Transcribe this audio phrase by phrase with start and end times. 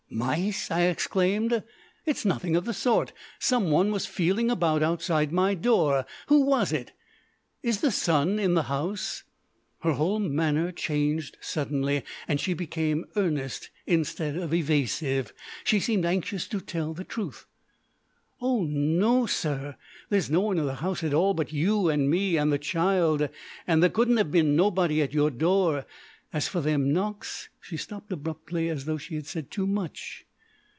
[0.13, 1.63] "Mice!" I exclaimed;
[2.05, 3.13] "It's nothing of the sort.
[3.39, 6.05] Someone was feeling about outside my door.
[6.27, 6.91] Who was it?
[7.63, 9.23] Is the son in the house?"
[9.79, 15.31] Her whole manner changed suddenly, and she became earnest instead of evasive.
[15.63, 17.45] She seemed anxious to tell the truth.
[18.41, 19.77] "Oh no, sir;
[20.09, 23.29] there's no one in the house at all but you and me and the child,
[23.65, 25.85] and there couldn't 'ave been nobody at your door.
[26.33, 30.25] As for them knocks" She stopped abruptly, as though she had said too much.